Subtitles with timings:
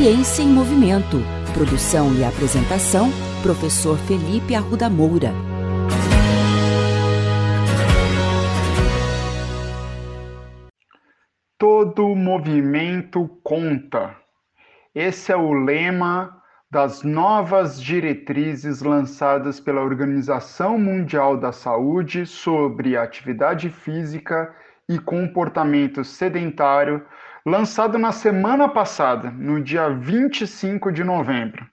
[0.00, 1.16] Ciência em Movimento.
[1.52, 3.10] Produção e apresentação,
[3.42, 5.32] professor Felipe Arruda Moura.
[11.58, 14.14] Todo movimento conta.
[14.94, 23.68] Esse é o lema das novas diretrizes lançadas pela Organização Mundial da Saúde sobre atividade
[23.68, 24.54] física
[24.88, 27.04] e comportamento sedentário,
[27.44, 31.66] lançado na semana passada, no dia 25 de novembro.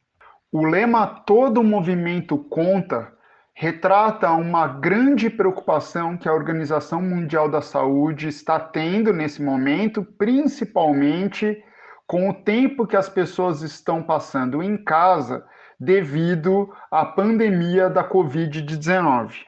[0.52, 3.14] O lema Todo Movimento Conta
[3.54, 11.64] retrata uma grande preocupação que a Organização Mundial da Saúde está tendo nesse momento, principalmente
[12.06, 15.46] com o tempo que as pessoas estão passando em casa
[15.80, 19.46] devido à pandemia da Covid-19.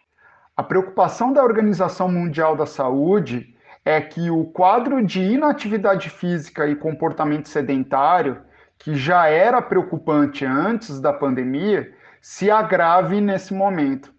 [0.56, 3.57] A preocupação da Organização Mundial da Saúde
[3.88, 8.42] é que o quadro de inatividade física e comportamento sedentário,
[8.78, 11.90] que já era preocupante antes da pandemia,
[12.22, 14.14] se agrave nesse momento.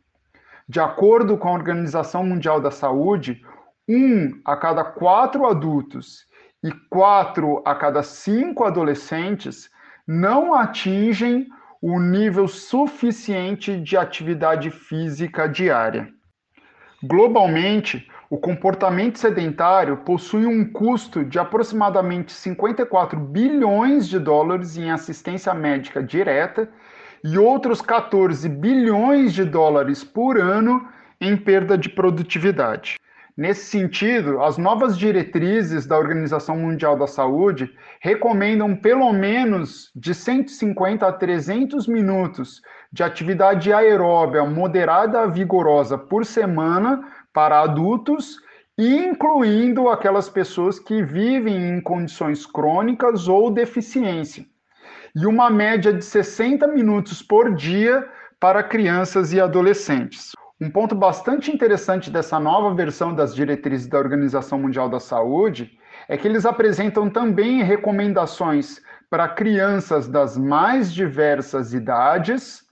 [0.66, 3.42] De acordo com a Organização Mundial da Saúde,
[3.86, 6.25] um a cada quatro adultos
[6.62, 9.69] e quatro a cada cinco adolescentes
[10.06, 11.47] não atingem
[11.82, 16.08] o nível suficiente de atividade física diária.
[17.03, 25.54] Globalmente, o comportamento sedentário possui um custo de aproximadamente 54 bilhões de dólares em assistência
[25.54, 26.68] médica direta
[27.24, 30.86] e outros 14 bilhões de dólares por ano
[31.20, 32.96] em perda de produtividade.
[33.38, 41.06] Nesse sentido, as novas diretrizes da Organização Mundial da Saúde recomendam pelo menos de 150
[41.06, 42.60] a 300 minutos
[42.92, 47.00] de atividade aeróbia moderada a vigorosa por semana
[47.39, 48.41] para adultos,
[48.77, 54.44] incluindo aquelas pessoas que vivem em condições crônicas ou deficiência,
[55.14, 58.04] e uma média de 60 minutos por dia
[58.41, 60.32] para crianças e adolescentes.
[60.60, 65.78] Um ponto bastante interessante dessa nova versão das diretrizes da Organização Mundial da Saúde
[66.09, 72.65] é que eles apresentam também recomendações para crianças das mais diversas idades,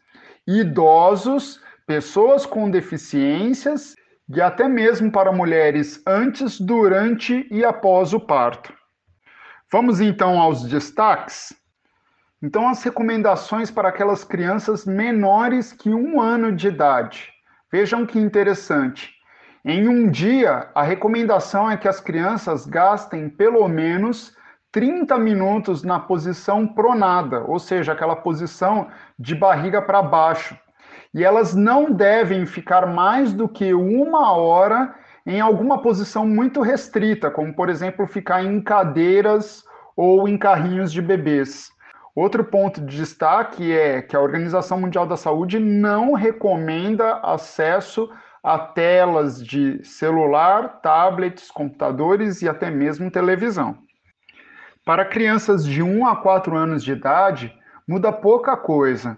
[0.44, 3.94] idosos, pessoas com deficiências
[4.28, 8.72] e até mesmo para mulheres antes, durante e após o parto.
[9.70, 11.54] Vamos então aos destaques?
[12.42, 17.32] Então, as recomendações para aquelas crianças menores que um ano de idade.
[17.72, 19.14] Vejam que interessante.
[19.64, 24.37] Em um dia, a recomendação é que as crianças gastem pelo menos
[24.70, 28.88] 30 minutos na posição pronada, ou seja, aquela posição
[29.19, 30.56] de barriga para baixo.
[31.16, 34.94] E elas não devem ficar mais do que uma hora
[35.25, 39.65] em alguma posição muito restrita, como por exemplo ficar em cadeiras
[39.97, 41.71] ou em carrinhos de bebês.
[42.15, 48.10] Outro ponto de destaque é que a Organização Mundial da Saúde não recomenda acesso
[48.44, 53.78] a telas de celular, tablets, computadores e até mesmo televisão.
[54.84, 57.55] Para crianças de 1 a 4 anos de idade,
[57.88, 59.16] muda pouca coisa.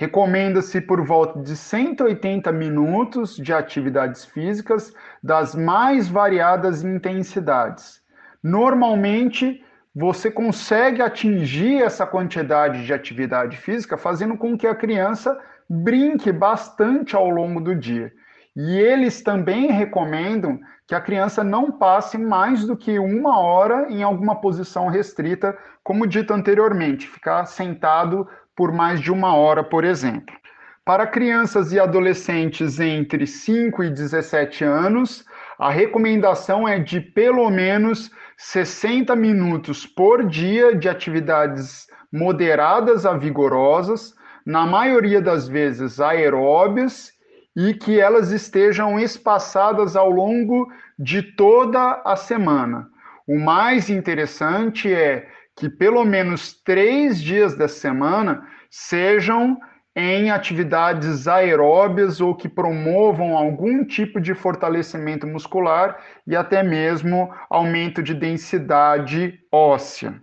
[0.00, 8.00] Recomenda-se por volta de 180 minutos de atividades físicas das mais variadas intensidades.
[8.42, 9.62] Normalmente,
[9.94, 17.14] você consegue atingir essa quantidade de atividade física fazendo com que a criança brinque bastante
[17.14, 18.10] ao longo do dia.
[18.56, 20.58] E eles também recomendam
[20.88, 26.06] que a criança não passe mais do que uma hora em alguma posição restrita, como
[26.06, 28.26] dito anteriormente, ficar sentado
[28.60, 30.36] por mais de uma hora, por exemplo.
[30.84, 35.24] Para crianças e adolescentes entre 5 e 17 anos,
[35.58, 44.14] a recomendação é de pelo menos 60 minutos por dia de atividades moderadas a vigorosas,
[44.44, 47.12] na maioria das vezes aeróbias,
[47.56, 52.86] e que elas estejam espaçadas ao longo de toda a semana.
[53.26, 55.26] O mais interessante é
[55.60, 59.60] que pelo menos três dias da semana sejam
[59.94, 68.02] em atividades aeróbias ou que promovam algum tipo de fortalecimento muscular e até mesmo aumento
[68.02, 70.18] de densidade óssea.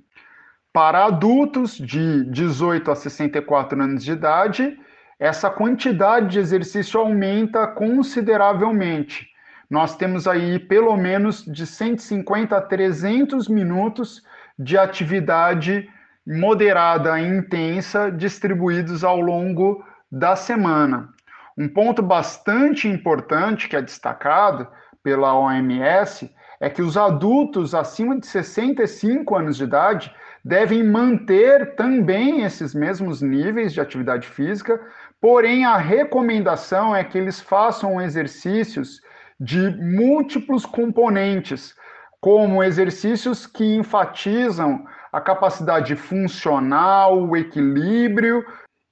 [0.74, 4.76] Para adultos de 18 a 64 anos de idade,
[5.20, 9.28] essa quantidade de exercício aumenta consideravelmente.
[9.70, 14.24] Nós temos aí pelo menos de 150 a 300 minutos
[14.58, 15.90] de atividade
[16.26, 21.10] moderada e intensa distribuídos ao longo da semana.
[21.58, 24.68] Um ponto bastante importante que é destacado
[25.02, 30.14] pela OMS é que os adultos acima de 65 anos de idade
[30.44, 34.80] devem manter também esses mesmos níveis de atividade física,
[35.20, 39.02] porém a recomendação é que eles façam exercícios
[39.40, 41.76] de múltiplos componentes,
[42.20, 48.44] como exercícios que enfatizam a capacidade funcional, o equilíbrio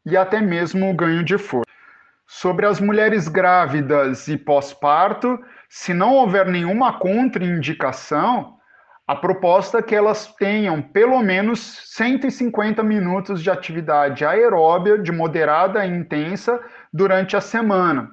[0.06, 1.66] e até mesmo o ganho de força.
[2.28, 5.40] Sobre as mulheres grávidas e pós-parto,
[5.70, 8.56] se não houver nenhuma contraindicação,
[9.08, 11.60] a proposta é que elas tenham pelo menos
[11.94, 16.60] 150 minutos de atividade aeróbia de moderada e intensa
[16.92, 18.10] durante a semana.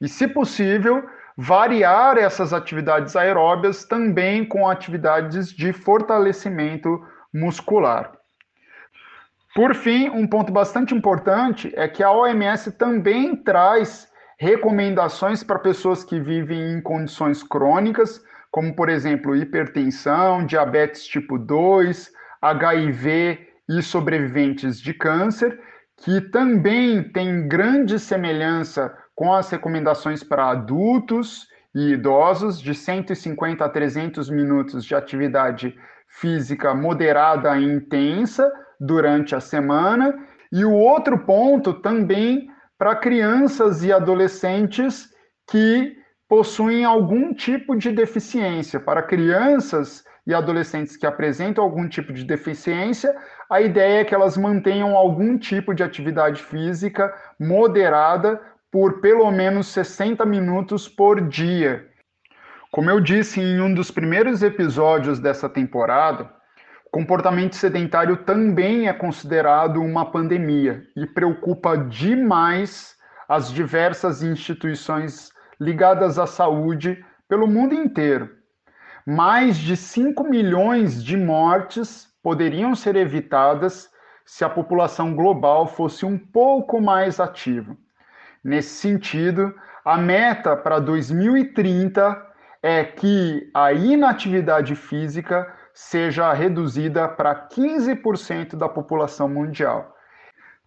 [0.00, 1.04] E, se possível,
[1.36, 7.00] variar essas atividades aeróbias também com atividades de fortalecimento
[7.32, 8.12] muscular.
[9.54, 14.08] Por fim, um ponto bastante importante é que a OMS também traz
[14.38, 18.20] recomendações para pessoas que vivem em condições crônicas,
[18.50, 25.60] como por exemplo hipertensão, diabetes tipo 2, HIV e sobreviventes de câncer,
[25.98, 33.68] que também tem grande semelhança com as recomendações para adultos e idosos de 150 a
[33.68, 35.76] 300 minutos de atividade
[36.08, 40.12] física moderada e intensa durante a semana.
[40.50, 45.08] E o outro ponto também para crianças e adolescentes
[45.48, 45.96] que
[46.28, 48.80] possuem algum tipo de deficiência.
[48.80, 53.14] Para crianças e adolescentes que apresentam algum tipo de deficiência,
[53.48, 58.40] a ideia é que elas mantenham algum tipo de atividade física moderada
[58.72, 61.86] por pelo menos 60 minutos por dia.
[62.70, 66.32] Como eu disse em um dos primeiros episódios dessa temporada,
[66.90, 72.96] comportamento sedentário também é considerado uma pandemia e preocupa demais
[73.28, 75.30] as diversas instituições
[75.60, 78.30] ligadas à saúde pelo mundo inteiro.
[79.06, 83.90] Mais de 5 milhões de mortes poderiam ser evitadas
[84.24, 87.76] se a população global fosse um pouco mais ativa.
[88.44, 89.54] Nesse sentido,
[89.84, 92.30] a meta para 2030
[92.62, 99.94] é que a inatividade física seja reduzida para 15% da população mundial.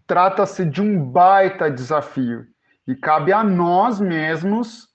[0.07, 2.45] Trata-se de um baita desafio
[2.87, 4.87] e cabe a nós mesmos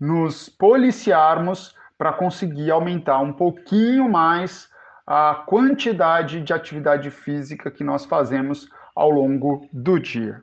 [0.00, 4.68] nos policiarmos para conseguir aumentar um pouquinho mais
[5.06, 10.42] a quantidade de atividade física que nós fazemos ao longo do dia.